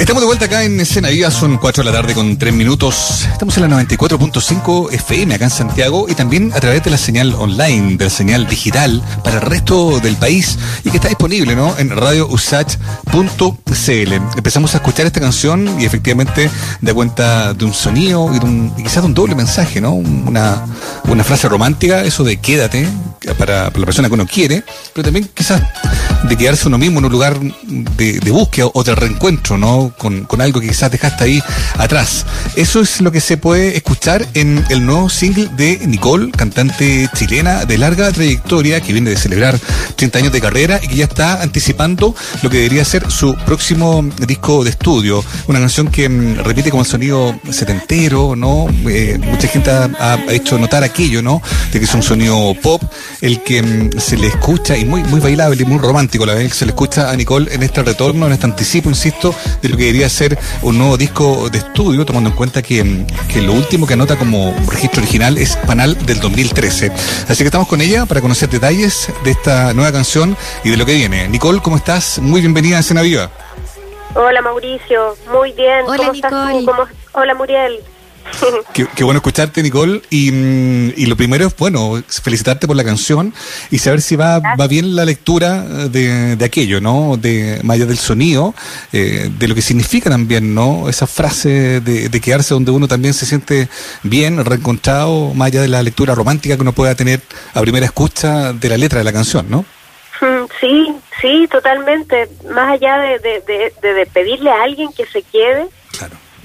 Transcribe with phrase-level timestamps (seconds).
[0.00, 3.28] Estamos de vuelta acá en Escena Viva, son 4 de la tarde con 3 minutos.
[3.30, 7.34] Estamos en la 94.5 FM acá en Santiago y también a través de la señal
[7.34, 11.76] online, de la señal digital para el resto del país y que está disponible ¿no?
[11.76, 14.12] en radiousach.cl.
[14.38, 18.74] Empezamos a escuchar esta canción y efectivamente da cuenta de un sonido y, de un,
[18.76, 19.92] quizás de un doble mensaje, ¿no?
[19.92, 22.88] Una frase romántica, eso de quédate
[23.38, 24.64] para, la persona que uno quiere,
[24.94, 25.62] pero también quizás
[26.28, 29.92] de quedarse uno mismo en un lugar de, búsqueda o de reencuentro, ¿no?
[29.96, 31.42] Con, con, algo que quizás dejaste ahí
[31.76, 32.26] atrás.
[32.56, 37.64] Eso es lo que se puede escuchar en el nuevo single de Nicole, cantante chilena
[37.64, 39.58] de larga trayectoria, que viene de celebrar
[39.96, 44.02] 30 años de carrera y que ya está anticipando lo que debería ser su próximo
[44.26, 45.24] disco de estudio.
[45.46, 48.66] Una canción que mm, repite como el sonido setentero, ¿no?
[48.88, 51.42] Eh, mucha gente ha, hecho notar aquello, ¿no?
[51.72, 52.82] De que es un sonido pop,
[53.20, 56.52] el que mm, se le escucha y muy, muy bailable y muy romántico la vez
[56.52, 59.76] que se le escucha a Nicole en este retorno, en este anticipo, insisto, de lo
[59.76, 63.86] que debería ser un nuevo disco de estudio, tomando en cuenta que, que lo último
[63.86, 66.92] que anota como registro original es Panal del 2013.
[67.28, 70.86] Así que estamos con ella para conocer detalles de esta nueva canción y de lo
[70.86, 71.28] que viene.
[71.28, 72.18] Nicole, ¿cómo estás?
[72.18, 73.30] Muy bienvenida a Escena Viva.
[74.14, 75.84] Hola Mauricio, muy bien.
[75.86, 76.36] Hola, ¿Cómo Nicole.
[76.36, 76.64] estás tú?
[76.66, 77.80] ¿Cómo- Hola Muriel.
[78.72, 80.02] Qué, qué bueno escucharte, Nicole.
[80.10, 83.34] Y, mm, y lo primero es, bueno, felicitarte por la canción
[83.70, 87.16] y saber si va, va bien la lectura de, de aquello, ¿no?
[87.16, 88.54] De más allá del sonido,
[88.92, 90.88] eh, de lo que significa también, ¿no?
[90.88, 93.68] Esa frase de, de quedarse donde uno también se siente
[94.02, 97.20] bien, reencontrado, más allá de la lectura romántica que uno pueda tener
[97.54, 99.64] a primera escucha de la letra de la canción, ¿no?
[100.20, 102.28] Mm, Sí, sí, totalmente.
[102.50, 105.66] Más allá de, de, de, pedirle a alguien que se quede.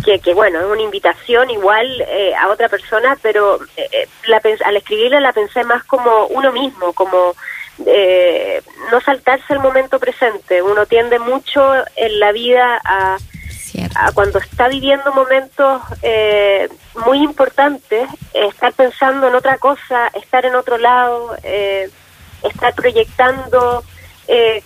[0.05, 4.39] Que, que bueno, es una invitación igual eh, a otra persona, pero eh, eh, la
[4.41, 7.33] pens- al escribirla la pensé más como uno mismo, como
[7.85, 8.61] eh,
[8.91, 10.61] no saltarse el momento presente.
[10.61, 11.59] Uno tiende mucho
[11.95, 13.17] en la vida a,
[13.95, 16.69] a cuando está viviendo momentos eh,
[17.05, 21.89] muy importantes, estar pensando en otra cosa, estar en otro lado, eh,
[22.43, 23.83] estar proyectando
[24.27, 24.61] eh,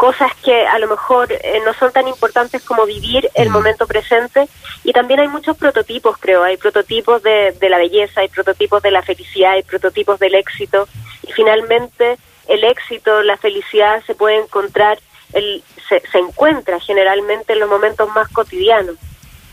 [0.00, 3.52] cosas que a lo mejor eh, no son tan importantes como vivir el Mm.
[3.52, 4.48] momento presente.
[4.82, 6.42] Y también hay muchos prototipos, creo.
[6.42, 10.88] Hay prototipos de, de la belleza, hay prototipos de la felicidad, hay prototipos del éxito.
[11.28, 12.16] Y finalmente
[12.48, 14.98] el éxito, la felicidad se puede encontrar,
[15.34, 18.96] el, se, se encuentra generalmente en los momentos más cotidianos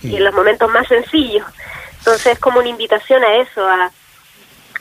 [0.02, 1.46] y en los momentos más sencillos.
[2.00, 3.92] Entonces es como una invitación a eso, a,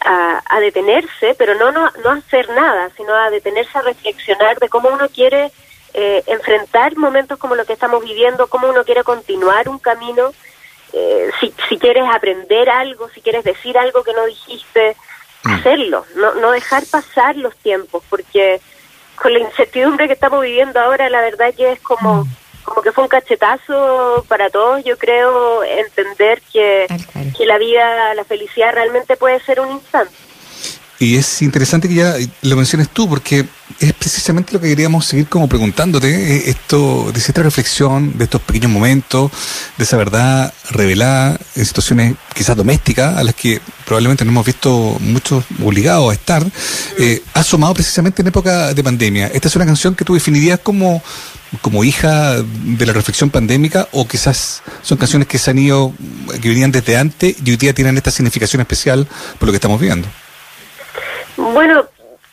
[0.05, 4.69] a, a detenerse, pero no, no, no hacer nada, sino a detenerse a reflexionar de
[4.69, 5.51] cómo uno quiere
[5.95, 10.33] eh, enfrentar momentos como los que estamos viviendo, cómo uno quiere continuar un camino,
[10.93, 14.97] eh, si, si quieres aprender algo, si quieres decir algo que no dijiste,
[15.47, 15.55] Mm.
[15.55, 18.61] hacerlo, no, no dejar pasar los tiempos, porque
[19.15, 22.27] con la incertidumbre que estamos viviendo ahora, la verdad que es como,
[22.67, 26.87] como que fue un cachetazo para todos, yo creo, entender que,
[27.37, 30.15] que la vida, la felicidad realmente puede ser un instante.
[30.99, 33.45] Y es interesante que ya lo menciones tú, porque
[33.81, 38.41] es precisamente lo que queríamos seguir como preguntándote, eh, esto, de esta reflexión, de estos
[38.41, 39.31] pequeños momentos,
[39.77, 44.97] de esa verdad revelada en situaciones quizás domésticas, a las que probablemente no hemos visto
[45.01, 46.43] muchos obligados a estar,
[46.99, 49.27] eh, ha asomado precisamente en época de pandemia.
[49.27, 51.03] Esta es una canción que tú definirías como,
[51.61, 55.93] como hija de la reflexión pandémica, o quizás son canciones que se han ido,
[56.43, 59.07] que venían desde antes y hoy día tienen esta significación especial
[59.39, 60.09] por lo que estamos viendo.
[61.37, 61.87] Bueno,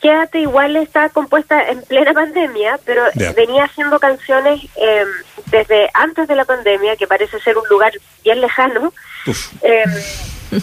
[0.03, 3.03] Quédate igual está compuesta en plena pandemia, pero
[3.38, 5.06] venía haciendo canciones eh,
[5.46, 8.91] desde antes de la pandemia, que parece ser un lugar bien lejano.
[9.62, 9.84] Eh,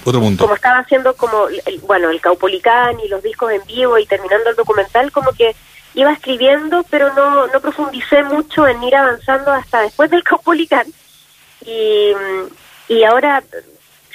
[0.05, 0.45] otro mundo.
[0.45, 4.51] como estaba haciendo como el, bueno el Caupolicán y los discos en vivo y terminando
[4.51, 5.57] el documental como que
[5.95, 10.87] iba escribiendo pero no no profundicé mucho en ir avanzando hasta después del Caupolicán
[11.67, 12.13] y
[12.89, 13.43] y ahora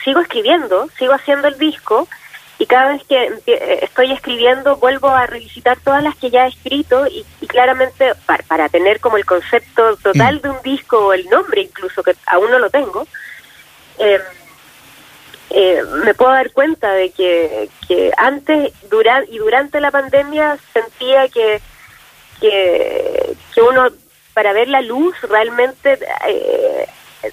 [0.03, 2.07] sigo escribiendo sigo haciendo el disco
[2.57, 6.49] y cada vez que eh, estoy escribiendo vuelvo a revisitar todas las que ya he
[6.49, 10.41] escrito y, y claramente para, para tener como el concepto total Mm.
[10.41, 13.05] de un disco o el nombre incluso que aún no lo tengo
[13.99, 14.19] eh,
[15.57, 21.29] eh, me puedo dar cuenta de que, que antes dura, y durante la pandemia sentía
[21.29, 21.61] que,
[22.41, 23.87] que, que uno
[24.33, 25.97] para ver la luz realmente
[26.27, 26.89] eh,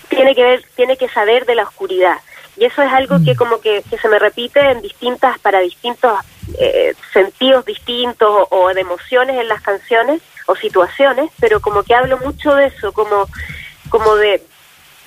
[0.08, 2.16] tiene que ver tiene que saber de la oscuridad.
[2.56, 6.20] Y eso es algo que como que, que se me repite en distintas para distintos
[6.60, 11.94] eh, sentidos distintos o, o de emociones en las canciones o situaciones pero como que
[11.94, 13.26] hablo mucho de eso como
[13.88, 14.42] como de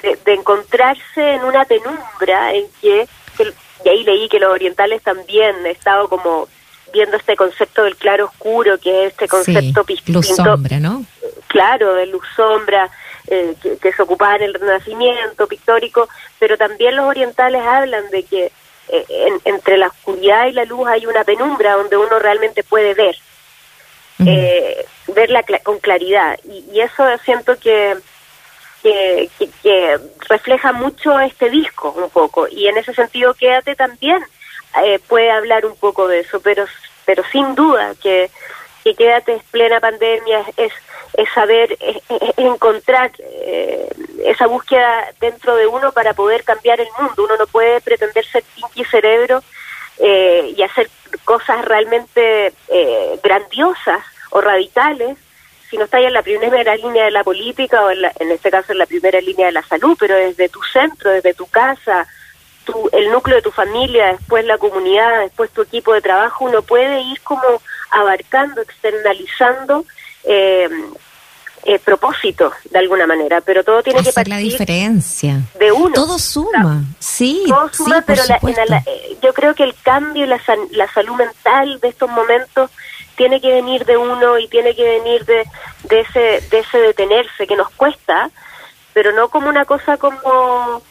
[0.01, 3.07] de, de encontrarse en una penumbra en que,
[3.37, 3.53] que-
[3.83, 6.47] y ahí leí que los orientales también he estado como
[6.93, 11.03] viendo este concepto del claro oscuro que es este concepto sí, pis- luz sombra, ¿no?
[11.47, 12.89] claro de luz sombra
[13.27, 16.07] eh, que, se ocupaba en el renacimiento pictórico,
[16.37, 18.51] pero también los orientales hablan de que
[18.87, 23.15] eh, entre la oscuridad y la luz hay una penumbra donde uno realmente puede ver,
[24.25, 26.39] eh, verla con claridad.
[26.45, 27.95] Y, eso siento que,
[28.85, 29.29] que,
[29.63, 29.97] que,
[30.29, 32.47] refleja mucho este disco un poco.
[32.47, 34.23] Y en ese sentido, Quédate también
[35.07, 36.65] puede hablar un poco de eso, pero,
[37.05, 38.29] pero sin duda que,
[38.83, 40.73] que Quédate es plena pandemia, es
[41.17, 41.77] es saber
[42.37, 43.89] encontrar eh,
[44.25, 47.23] esa búsqueda dentro de uno para poder cambiar el mundo.
[47.23, 49.43] Uno no puede pretender ser pinky cerebro
[49.99, 50.89] eh, y hacer
[51.23, 55.17] cosas realmente eh, grandiosas o radicales
[55.75, 58.71] si no está en la primera línea de la política o en, en este caso
[58.71, 62.07] en la primera línea de la salud, pero desde tu centro, desde tu casa,
[62.63, 66.61] tu, el núcleo de tu familia, después la comunidad, después tu equipo de trabajo, uno
[66.61, 67.43] puede ir como
[67.91, 69.85] abarcando, externalizando
[70.23, 70.69] eh,
[71.65, 75.91] eh, propósito de alguna manera, pero todo tiene que partir la diferencia de uno.
[75.93, 77.43] Todo suma, sí.
[77.49, 80.39] Todo suma, pero eh, yo creo que el cambio y la,
[80.71, 82.71] la salud mental de estos momentos
[83.15, 85.43] tiene que venir de uno y tiene que venir de,
[85.87, 88.29] de ese de ese detenerse que nos cuesta,
[88.93, 90.81] pero no como una cosa como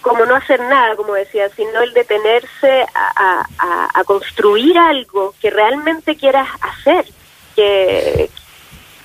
[0.00, 5.50] como no hacer nada, como decía, sino el detenerse a, a, a construir algo que
[5.50, 7.04] realmente quieras hacer,
[7.56, 8.30] que,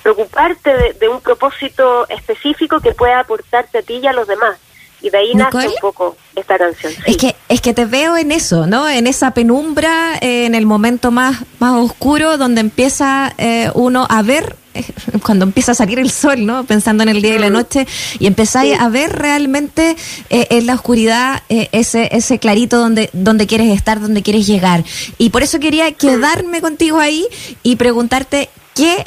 [0.03, 4.59] preocuparte de, un propósito específico que pueda aportarte a ti y a los demás.
[5.03, 6.93] Y de ahí nace un poco esta canción.
[7.05, 8.89] Es que es que te veo en eso, ¿no?
[8.89, 14.21] En esa penumbra, eh, en el momento más más oscuro, donde empieza eh, uno a
[14.21, 14.85] ver eh,
[15.25, 16.63] cuando empieza a salir el sol, ¿no?
[16.63, 17.53] Pensando en el día y la mm.
[17.53, 17.85] noche,
[18.17, 19.97] y empezáis a ver realmente
[20.29, 24.85] en la oscuridad ese, ese clarito donde, donde quieres estar, donde quieres llegar.
[25.17, 27.27] Y por eso quería quedarme contigo ahí
[27.61, 29.05] y preguntarte qué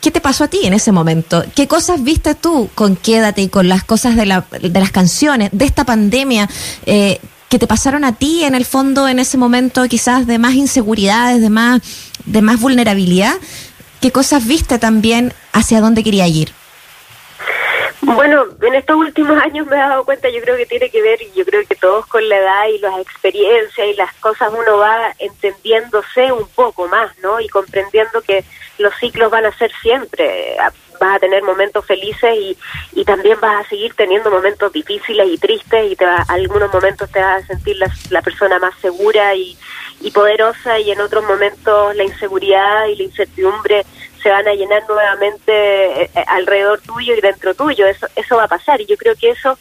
[0.00, 1.44] ¿Qué te pasó a ti en ese momento?
[1.54, 5.50] ¿Qué cosas viste tú con Quédate y con las cosas de, la, de las canciones,
[5.52, 6.48] de esta pandemia?
[6.84, 7.20] Eh,
[7.54, 11.40] que te pasaron a ti en el fondo en ese momento quizás de más inseguridades,
[11.40, 11.82] de más,
[12.24, 13.34] de más vulnerabilidad?
[14.00, 16.50] ¿Qué cosas viste también hacia dónde quería ir?
[18.00, 21.20] Bueno, en estos últimos años me he dado cuenta, yo creo que tiene que ver,
[21.34, 25.14] yo creo que todos con la edad y las experiencias y las cosas uno va
[25.20, 27.40] entendiéndose un poco más, ¿no?
[27.40, 28.44] Y comprendiendo que
[28.78, 30.56] los ciclos van a ser siempre,
[31.00, 32.56] vas a tener momentos felices y,
[32.92, 37.10] y también vas a seguir teniendo momentos difíciles y tristes y te va, algunos momentos
[37.10, 39.56] te vas a sentir la, la persona más segura y,
[40.00, 43.84] y poderosa y en otros momentos la inseguridad y la incertidumbre
[44.22, 47.86] se van a llenar nuevamente eh, eh, alrededor tuyo y dentro tuyo.
[47.86, 49.58] Eso, eso va a pasar y yo creo que eso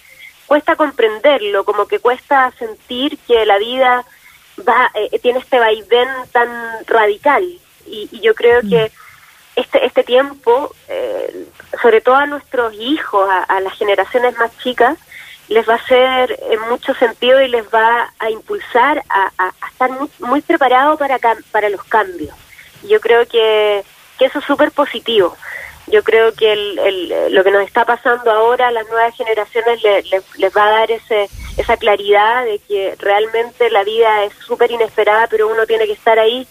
[0.48, 4.06] cuesta comprenderlo, como que cuesta sentir que la vida
[4.68, 6.50] va eh, tiene este vaivén tan
[6.88, 7.44] radical
[7.86, 9.03] y, yo creo que mm.
[9.56, 10.74] Este este tiempo,
[11.82, 14.98] sobre todo a nuestros hijos, a, las generaciones más chicas,
[15.48, 20.10] les va a hacer en mucho sentido y les va a impulsar a, estar muy,
[20.20, 21.20] muy preparados para,
[21.52, 22.36] para los cambios.
[22.84, 23.84] Yo creo que
[24.18, 25.36] que eso es súper positivo.
[25.88, 30.56] Yo creo que el, lo que nos está pasando ahora a las nuevas generaciones les
[30.56, 35.50] va a dar ese, esa claridad de que realmente la vida es súper inesperada, pero
[35.50, 36.48] uno tiene que estar ahí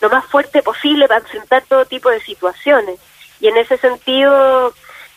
[0.00, 2.98] lo más fuerte posible para enfrentar todo tipo de situaciones.
[3.40, 4.72] Y en ese sentido,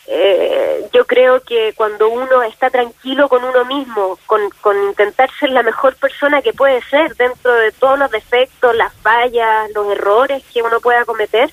[0.06, 5.50] eh, yo creo que cuando uno está tranquilo con uno mismo, con, con intentar ser
[5.50, 10.42] la mejor persona que puede ser dentro de todos los defectos, las fallas, los errores
[10.52, 11.50] que uno pueda cometer,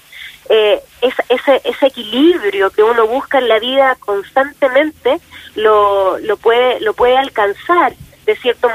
[0.49, 5.19] eh, ese, ese equilibrio que uno busca en la vida constantemente
[5.55, 7.93] lo, lo puede lo puede alcanzar
[8.27, 8.69] de cierto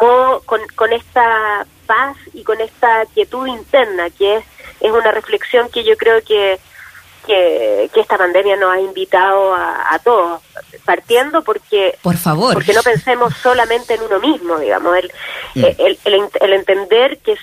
[0.00, 4.44] modo con, con esta paz y con esta quietud interna que es
[4.80, 6.60] es una reflexión que yo creo que
[7.26, 10.40] que, esta pandemia nos ha invitado a, todos,
[10.86, 12.54] partiendo porque, Por favor.
[12.54, 15.12] porque no pensemos solamente en uno mismo, digamos, el,
[15.54, 15.64] mm.
[15.64, 17.36] el, el, el, entender que,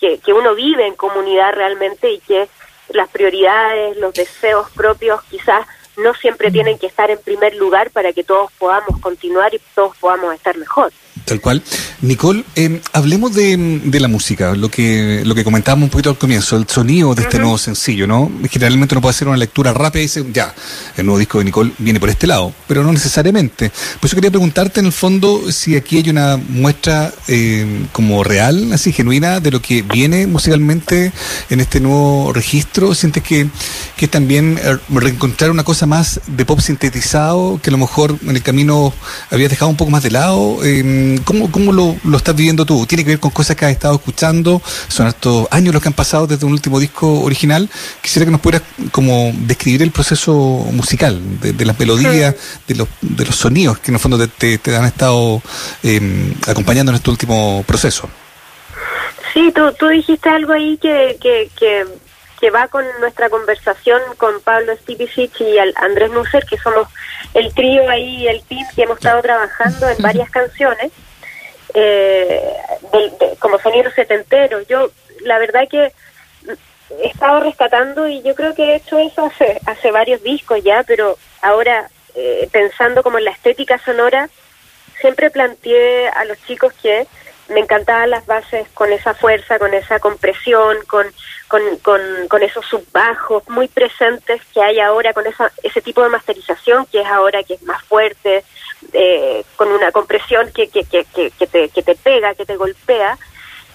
[0.00, 2.48] que, que uno vive en comunidad realmente y que
[2.90, 8.12] las prioridades, los deseos propios quizás no siempre tienen que estar en primer lugar para
[8.12, 10.92] que todos podamos continuar y todos podamos estar mejor.
[11.24, 11.62] Tal cual.
[12.00, 16.18] Nicole, eh, hablemos de, de, la música, lo que lo que comentábamos un poquito al
[16.18, 18.30] comienzo, el sonido de este nuevo sencillo, ¿no?
[18.50, 20.52] Generalmente uno puede hacer una lectura rápida y dice, ya,
[20.96, 23.70] el nuevo disco de Nicole viene por este lado, pero no necesariamente.
[24.00, 28.72] Por eso quería preguntarte en el fondo si aquí hay una muestra eh, como real,
[28.72, 31.12] así genuina, de lo que viene musicalmente
[31.50, 32.94] en este nuevo registro.
[32.94, 33.48] ¿Sientes que,
[33.96, 38.36] que también eh, reencontrar una cosa más de pop sintetizado que a lo mejor en
[38.36, 38.92] el camino
[39.30, 40.58] habías dejado un poco más de lado?
[40.64, 42.86] Eh, ¿Cómo, cómo lo, lo, estás viviendo tú?
[42.86, 44.62] ¿Tiene que ver con cosas que has estado escuchando?
[44.88, 47.68] ¿Son estos años los que han pasado desde un último disco original?
[48.00, 50.32] Quisiera que nos pudieras como describir el proceso
[50.72, 52.34] musical, de, las melodías,
[52.66, 55.42] de los, de los sonidos que en el fondo te, te, han estado
[55.82, 58.08] eh, acompañando en este último proceso.
[59.32, 61.86] Sí, tú, tú dijiste algo ahí que, que, que
[62.42, 66.88] que va con nuestra conversación con Pablo Stipicic y Andrés Nusser, que somos
[67.34, 70.90] el trío ahí, el team que hemos estado trabajando en varias canciones,
[71.72, 72.52] eh,
[73.38, 74.60] como sonido setentero.
[74.62, 75.92] Yo, la verdad que
[77.00, 80.82] he estado rescatando y yo creo que he hecho eso hace, hace varios discos ya,
[80.82, 84.28] pero ahora eh, pensando como en la estética sonora,
[85.00, 87.06] siempre planteé a los chicos que
[87.52, 91.06] me encantaban las bases con esa fuerza, con esa compresión, con,
[91.48, 91.62] con,
[92.28, 97.00] con, esos subbajos muy presentes que hay ahora, con esa, ese tipo de masterización que
[97.00, 98.44] es ahora, que es más fuerte,
[98.92, 103.18] eh, con una compresión que, que, que, que, te, que te pega, que te golpea,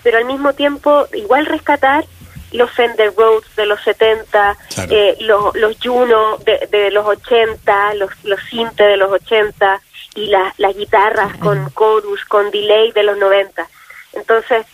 [0.03, 2.05] pero al mismo tiempo igual rescatar
[2.51, 4.57] los Fender Rhodes de los 70,
[4.89, 9.81] eh, los, los Juno de, de los 80, los, los Sinte de los 80,
[10.17, 13.67] y las guitarras con chorus, con delay de los 90.
[14.13, 14.65] Entonces,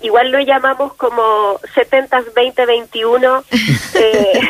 [0.00, 3.44] igual lo llamamos como 70s 2021,
[3.94, 4.40] eh,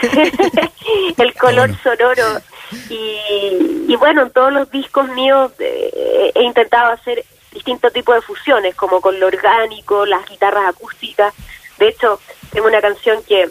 [1.18, 2.40] el color sonoro.
[2.88, 8.22] Y, y, bueno, en todos los discos míos eh, he intentado hacer distintos tipos de
[8.22, 11.34] fusiones, como con lo orgánico, las guitarras acústicas.
[11.78, 12.20] De hecho,
[12.52, 13.50] tengo una canción que,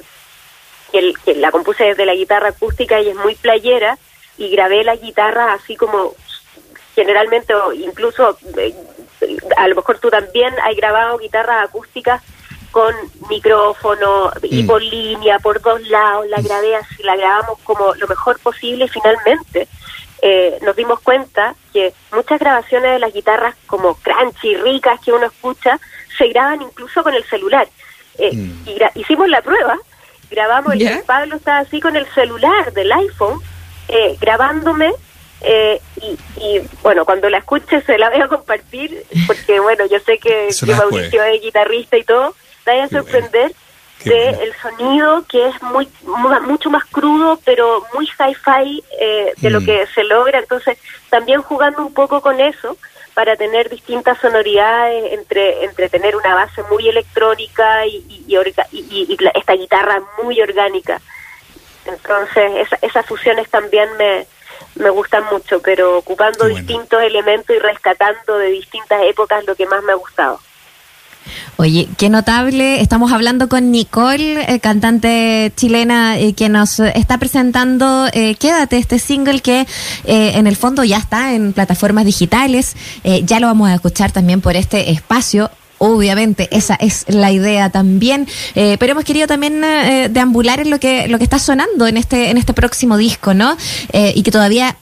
[0.94, 3.98] que, que la compuse desde la guitarra acústica y es muy playera,
[4.38, 6.14] y grabé la guitarra así como
[6.96, 8.74] generalmente, o incluso eh,
[9.58, 12.22] a lo mejor tú también has grabado guitarras acústicas
[12.72, 12.94] con
[13.30, 14.68] micrófono y mm.
[14.68, 18.90] por línea, por dos lados, la grabé así, la grabamos como lo mejor posible y
[18.90, 19.68] finalmente
[20.22, 25.28] eh, nos dimos cuenta que muchas grabaciones de las guitarras como crunchy, ricas que uno
[25.28, 25.80] escucha,
[26.18, 27.68] se graban incluso con el celular.
[28.18, 28.68] Eh, mm.
[28.68, 29.78] y hicimos la prueba,
[30.30, 33.42] grabamos, el Pablo estaba así con el celular del iPhone,
[34.20, 34.92] grabándome
[35.48, 35.80] eh,
[36.38, 40.50] y, bueno, cuando la escuche se la voy a compartir, porque bueno, yo sé que,
[40.76, 43.54] Mauricio es guitarrista y todo, te vaya a sorprender
[44.04, 45.88] de el sonido que es muy
[46.46, 49.66] mucho más crudo, pero muy sci-fi eh, de lo mm.
[49.66, 50.40] que se logra.
[50.40, 50.78] Entonces,
[51.10, 52.78] también jugando un poco con eso
[53.14, 58.36] para tener distintas sonoridades entre entre tener una base muy electrónica y, y,
[58.72, 61.02] y esta guitarra muy orgánica.
[61.86, 64.28] Entonces, esas fusiones también me,
[64.76, 69.84] me gustan mucho, pero ocupando distintos elementos y rescatando de distintas épocas lo que más
[69.84, 70.40] me ha gustado.
[71.58, 72.82] Oye, qué notable.
[72.82, 79.00] Estamos hablando con Nicole, eh, cantante chilena, eh, que nos está presentando eh, Quédate, este
[79.00, 79.66] single que
[80.04, 82.76] en el fondo ya está en plataformas digitales.
[83.24, 85.50] ya lo vamos a escuchar también por este espacio.
[85.86, 88.28] Obviamente, esa es la idea también.
[88.54, 89.62] pero hemos querido también
[90.12, 93.58] deambular en lo que, lo que está sonando en este, en este próximo disco, ¿no?
[93.94, 94.76] y que todavía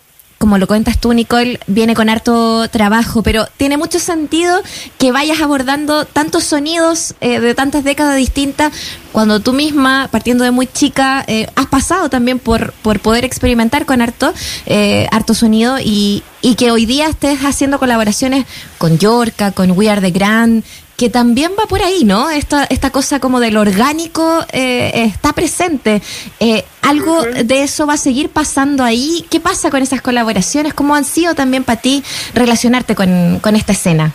[0.43, 4.61] como lo cuentas tú, Nicole, viene con harto trabajo, pero tiene mucho sentido
[4.97, 8.73] que vayas abordando tantos sonidos eh, de tantas décadas distintas,
[9.13, 13.85] cuando tú misma, partiendo de muy chica, eh, has pasado también por, por poder experimentar
[13.85, 14.33] con harto,
[14.65, 18.45] eh, harto sonido y, y que hoy día estés haciendo colaboraciones
[18.77, 20.65] con Yorka, con We Are the Grand,
[20.97, 22.29] que también va por ahí, ¿no?
[22.29, 26.01] Esta, esta cosa como del orgánico eh, está presente.
[26.39, 29.25] Eh, ¿Algo de eso va a seguir pasando ahí?
[29.29, 30.73] ¿Qué pasa con esas colaboraciones?
[30.73, 34.13] ¿Cómo han sido también para ti relacionarte con, con esta escena?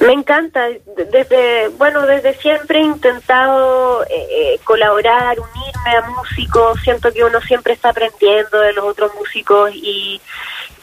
[0.00, 0.68] Me encanta.
[1.10, 6.80] Desde, bueno, desde siempre he intentado eh, colaborar, unirme a músicos.
[6.82, 10.20] Siento que uno siempre está aprendiendo de los otros músicos y,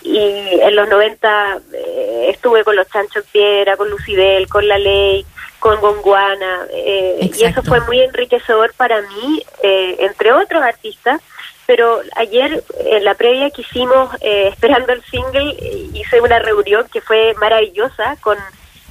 [0.04, 5.26] y en los 90 eh, estuve con los Chancho Piedra, con Lucidel, con La Ley,
[5.60, 11.22] con Gonguana, eh, y eso fue muy enriquecedor para mí, eh, entre otros artistas,
[11.68, 15.56] pero ayer en la previa que hicimos esperando el single
[15.94, 18.38] hice una reunión que fue maravillosa con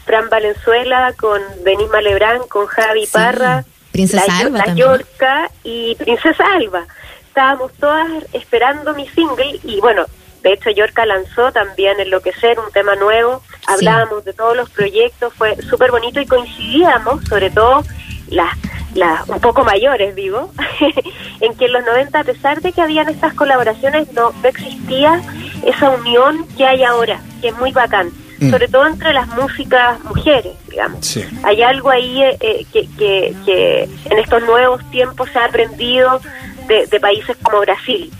[0.06, 6.44] Fran Valenzuela, con Denis Malebrán, con Javi Parra, Princesa la, Alba la Yorca y Princesa
[6.54, 6.86] Alba.
[7.26, 10.06] Estábamos todas esperando mi single y bueno,
[10.42, 13.42] de hecho, Yorka lanzó también Enloquecer, un tema nuevo.
[13.66, 17.82] Hablábamos de todos los proyectos, fue súper bonito y coincidíamos, sobre todo
[18.28, 18.56] las,
[18.94, 20.50] las un poco mayores, digo,
[21.40, 25.20] en que en los 90, a pesar de que habían estas colaboraciones, no, existía
[25.66, 28.10] esa unión que hay ahora, que es muy bacán.
[28.38, 28.50] Mm.
[28.50, 31.18] Sobre todo entre las músicas mujeres, digamos.
[31.42, 36.22] Hay algo ahí eh, eh, que, que, que, en estos nuevos tiempos se ha aprendido
[36.66, 38.10] de, de países como Brasil,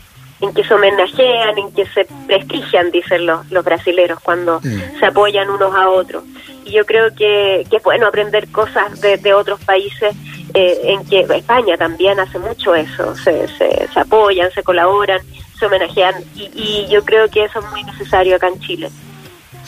[0.40, 4.98] en que se homenajean, en que se prestigian, dicen los, los brasileros, cuando Mm.
[4.98, 6.24] se apoyan unos a otros.
[6.64, 10.14] Y yo creo que, que es bueno aprender cosas de, de otros países,
[10.54, 15.20] eh, en que España también hace mucho eso, se, se, se apoyan, se colaboran,
[15.58, 18.90] se homenajean, y, y yo creo que eso es muy necesario acá en Chile.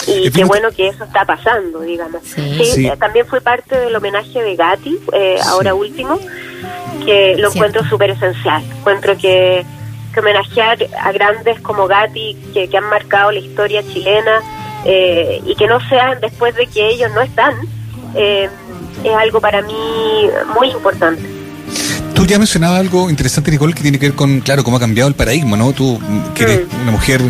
[0.06, 2.22] Y qué bueno que eso está pasando, digamos.
[2.24, 2.64] Sí.
[2.64, 2.86] Sí.
[2.88, 6.18] eh, también fui parte del homenaje de Gatti, eh, ahora último,
[7.04, 7.52] que lo Cierto.
[7.54, 8.62] encuentro súper esencial.
[8.78, 9.64] Encuentro que,
[10.12, 14.40] que homenajear a grandes como Gatti, que, que han marcado la historia chilena,
[14.84, 17.54] eh, y que no sean después de que ellos no están,
[18.14, 18.48] eh,
[19.04, 21.22] es algo para mí muy importante.
[22.14, 25.08] Tú ya mencionabas algo interesante, Nicole, que tiene que ver con, claro, cómo ha cambiado
[25.08, 25.72] el paradigma, ¿no?
[25.72, 25.98] Tú,
[26.34, 26.82] que eres Mm.
[26.82, 27.20] una mujer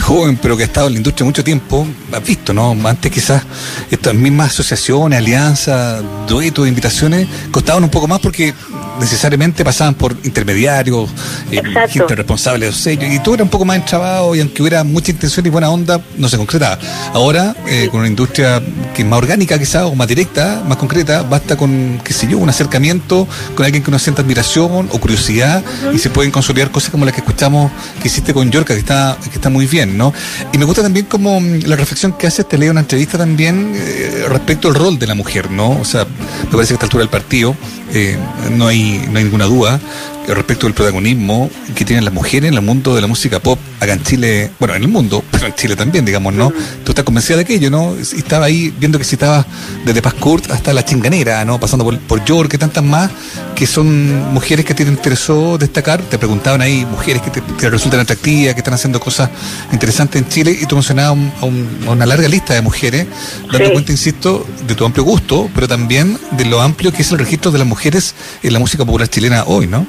[0.00, 2.76] joven, pero que ha estado en la industria mucho tiempo, has visto, ¿no?
[2.86, 3.42] Antes quizás
[3.90, 8.52] estas mismas asociaciones, alianzas, duetos, invitaciones, costaban un poco más porque
[9.00, 11.10] necesariamente pasaban por intermediarios,
[11.50, 14.62] eh, gente responsable de los sellos, y todo era un poco más entrabado, y aunque
[14.62, 16.78] hubiera mucha intención y buena onda, no se concretaba.
[17.12, 18.62] Ahora, eh, con una industria
[18.94, 22.38] que es más orgánica quizás, o más directa, más concreta, basta con, qué sé yo,
[22.38, 26.90] un acercamiento con alguien que uno sienta admiración o curiosidad, y se pueden consolidar cosas
[26.90, 27.70] como las que escuchamos
[28.00, 30.12] que hiciste con Yorka, que está, que está muy bien, ¿no?
[30.52, 33.72] Y me gusta también como mm, la reflexión que haces, te leo una entrevista también
[33.74, 35.70] eh, respecto al rol de la mujer, ¿no?
[35.80, 37.56] O sea, me parece que a esta altura del partido
[37.92, 38.16] eh,
[38.52, 39.80] no hay no hay ninguna duda
[40.26, 43.92] respecto del protagonismo que tienen las mujeres en el mundo de la música pop acá
[43.92, 46.50] en Chile, bueno, en el mundo, pero en Chile también, digamos, ¿no?
[46.84, 47.94] Tú estás convencida de aquello, ¿no?
[47.96, 49.44] Y estaba ahí viendo que citaba
[49.84, 51.58] desde Pascourt hasta La Chinganera, ¿no?
[51.60, 53.10] Pasando por, por York y tantas más,
[53.54, 56.00] que son mujeres que te interesó destacar.
[56.02, 59.28] Te preguntaban ahí mujeres que te, resultan atractivas, que están haciendo cosas
[59.72, 63.06] interesantes en Chile, y tú mencionabas un- a, un- a una larga lista de mujeres,
[63.52, 63.72] dando Sí.
[63.72, 67.50] cuenta, insisto, de tu amplio gusto, pero también de lo amplio que es el registro
[67.50, 69.86] de las mujeres en la música popular chilena hoy, ¿no?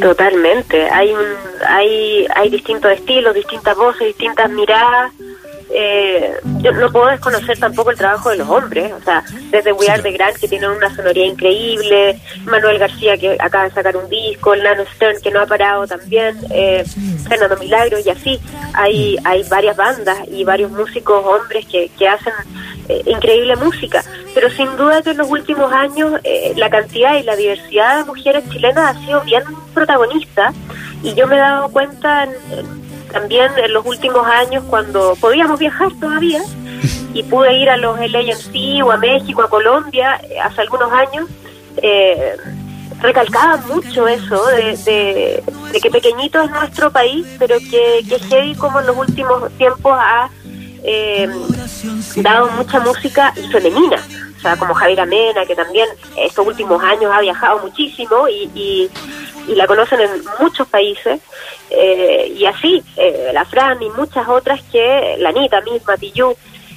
[0.00, 0.88] Totalmente.
[0.90, 1.26] Hay un,
[1.66, 5.12] hay, hay distintos estilos, distintas voces, distintas miradas.
[5.70, 9.86] Eh, yo no puedo desconocer tampoco el trabajo de los hombres, o sea, desde We
[9.88, 14.08] Are the Grand, que tienen una sonoridad increíble, Manuel García, que acaba de sacar un
[14.08, 16.84] disco, el Nano Stern, que no ha parado también, eh,
[17.28, 18.40] Fernando Milagros, y así.
[18.72, 22.32] Hay, hay varias bandas y varios músicos hombres que, que hacen
[22.88, 24.02] eh, increíble música,
[24.34, 28.04] pero sin duda que en los últimos años eh, la cantidad y la diversidad de
[28.04, 29.42] mujeres chilenas ha sido bien
[29.74, 30.52] protagonista.
[31.02, 35.58] Y yo me he dado cuenta en- en- también en los últimos años cuando podíamos
[35.58, 36.42] viajar todavía
[37.14, 41.28] y pude ir a los LAMC o a México, a Colombia eh, hace algunos años,
[41.82, 42.36] eh,
[43.00, 48.54] recalcaban mucho eso de, de- de que pequeñito es nuestro país, pero que, que heavy
[48.56, 50.28] como en los últimos tiempos ha
[50.82, 51.28] eh,
[52.16, 54.02] dado mucha música femenina.
[54.36, 58.90] O sea, como Javier Amena, que también estos últimos años ha viajado muchísimo y, y,
[59.48, 60.10] y la conocen en
[60.40, 61.20] muchos países.
[61.70, 66.34] Eh, y así, eh, la Fran y muchas otras que la Anita misma, Tiyu.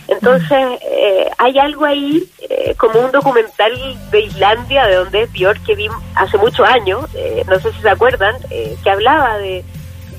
[0.07, 3.71] Entonces, eh, hay algo ahí, eh, como un documental
[4.11, 7.81] de Islandia, de donde es Björk, que vi hace muchos años, eh, no sé si
[7.81, 9.63] se acuerdan, que hablaba de,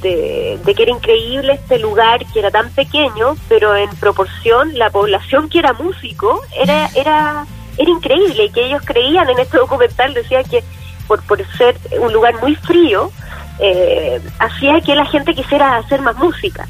[0.02, 4.90] de, de que era increíble este lugar, que era tan pequeño, pero en proporción la
[4.90, 7.46] población que era músico era, era,
[7.78, 10.62] era increíble y que ellos creían en este documental, decía que
[11.06, 13.10] por, por ser un lugar muy frío,
[13.58, 16.66] eh, hacía que la gente quisiera hacer más música.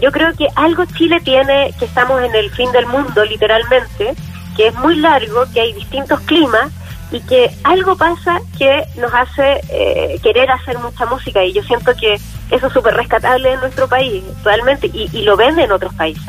[0.00, 4.14] Yo creo que algo Chile tiene, que estamos en el fin del mundo literalmente,
[4.56, 6.70] que es muy largo, que hay distintos climas
[7.12, 11.92] y que algo pasa que nos hace eh, querer hacer mucha música y yo siento
[11.94, 12.14] que
[12.50, 16.24] eso es súper rescatable en nuestro país, realmente, y, y lo ven en otros países.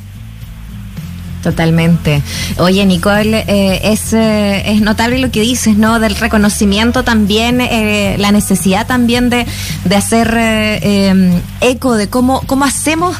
[1.43, 2.21] Totalmente.
[2.57, 5.99] Oye, Nicole, eh, es, eh, es notable lo que dices, ¿no?
[5.99, 9.45] Del reconocimiento también, eh, la necesidad también de,
[9.83, 13.17] de hacer eh, eh, eco de cómo, cómo hacemos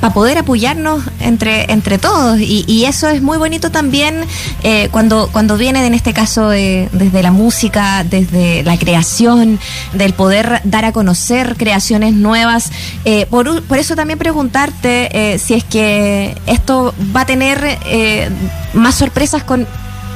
[0.00, 2.40] para poder apoyarnos entre, entre todos.
[2.40, 4.24] Y, y eso es muy bonito también
[4.62, 9.60] eh, cuando, cuando viene, en este caso, eh, desde la música, desde la creación,
[9.92, 12.70] del poder dar a conocer creaciones nuevas.
[13.04, 18.30] Eh, por, por eso también preguntarte eh, si es que esto va a tener eh,
[18.72, 19.66] más sorpresas con,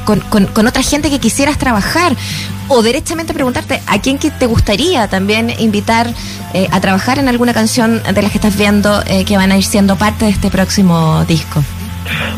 [0.04, 2.16] con, con, con, otra gente que quisieras trabajar
[2.68, 6.08] o derechamente preguntarte a quién que te gustaría también invitar
[6.54, 9.56] eh, a trabajar en alguna canción de las que estás viendo eh, que van a
[9.56, 11.62] ir siendo parte de este próximo disco.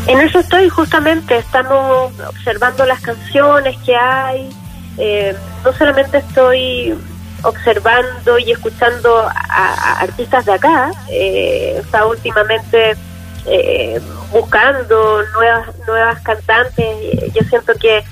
[0.07, 4.49] En eso estoy justamente, estamos observando las canciones que hay,
[4.97, 6.95] eh, no solamente estoy
[7.43, 12.97] observando y escuchando a, a artistas de acá, está últimamente
[13.45, 13.99] eh,
[14.31, 16.85] buscando nuevas nuevas cantantes.
[17.33, 18.03] Yo siento que,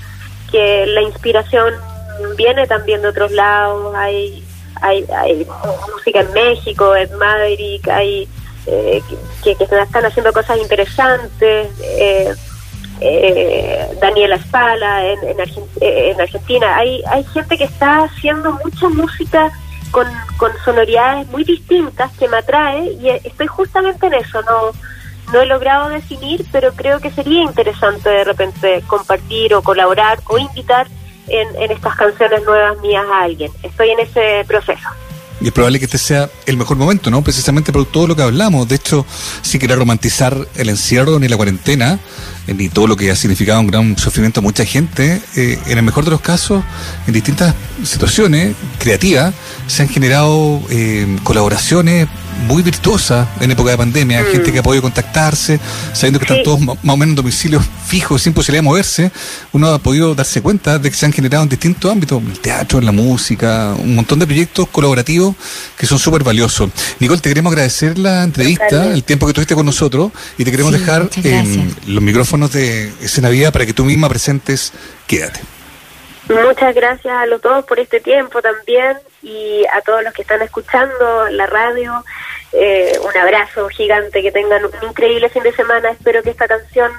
[0.50, 1.74] que la inspiración
[2.36, 3.94] viene también de otros lados.
[3.94, 4.44] Hay
[4.80, 5.46] hay, hay
[5.92, 8.28] música en México, en Maverick, hay
[8.66, 9.02] eh,
[9.42, 11.68] que, están haciendo cosas interesantes.
[11.82, 12.34] Eh,
[13.00, 15.40] eh, Daniela Espala en, en,
[15.80, 16.76] eh, en, Argentina.
[16.76, 19.52] Hay, hay gente que está haciendo mucha música
[19.92, 24.42] con, con sonoridades muy distintas que me atrae y estoy justamente en eso.
[24.42, 24.72] No,
[25.32, 30.36] no he logrado definir, pero creo que sería interesante de repente compartir o colaborar o
[30.38, 30.88] invitar
[31.30, 33.50] en, estas canciones nuevas mías a alguien.
[33.62, 34.88] Estoy en ese proceso.
[35.40, 37.22] Y es probable que este sea el mejor momento, ¿no?
[37.22, 38.66] Precisamente por todo lo que hablamos.
[38.66, 39.06] De hecho,
[39.42, 42.00] sin querer romantizar el encierro ni la cuarentena,
[42.48, 45.78] eh, ni todo lo que ha significado un gran sufrimiento a mucha gente, eh, en
[45.78, 46.64] el mejor de los casos,
[47.06, 49.32] en distintas situaciones creativas,
[49.68, 52.08] se han generado eh, colaboraciones
[52.46, 54.32] muy virtuosa en época de pandemia, mm.
[54.32, 55.58] gente que ha podido contactarse,
[55.92, 59.10] sabiendo que están todos más o menos en domicilios fijos, sin posibilidad de moverse,
[59.52, 62.80] uno ha podido darse cuenta de que se han generado en distintos ámbitos, el teatro,
[62.80, 65.34] la música, un montón de proyectos colaborativos
[65.76, 66.70] que son súper valiosos.
[67.00, 70.72] Nicole, te queremos agradecer la entrevista, el tiempo que tuviste con nosotros y te queremos
[70.72, 74.72] dejar en los micrófonos de Escena Vida para que tú misma presentes
[75.06, 75.57] Quédate.
[76.28, 80.42] Muchas gracias a los dos por este tiempo también y a todos los que están
[80.42, 82.04] escuchando la radio.
[82.52, 85.90] Eh, un abrazo gigante, que tengan un increíble fin de semana.
[85.90, 86.92] Espero que esta canción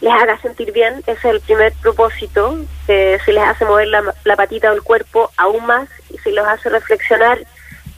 [0.00, 1.02] les haga sentir bien.
[1.06, 2.58] Ese es el primer propósito.
[2.88, 6.70] Eh, si les hace mover la, patita del cuerpo aún más y si los hace
[6.70, 7.38] reflexionar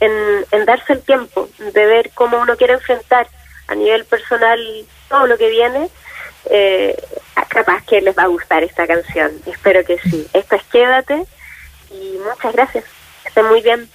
[0.01, 0.11] en,
[0.51, 3.27] en darse el tiempo de ver cómo uno quiere enfrentar
[3.67, 4.59] a nivel personal
[5.07, 5.89] todo lo que viene
[6.45, 6.95] eh,
[7.49, 9.31] capaz que les va a gustar esta canción.
[9.45, 10.27] Espero que sí.
[10.33, 11.25] Esto es Quédate
[11.91, 12.85] y muchas gracias.
[13.25, 13.89] Estén muy bien.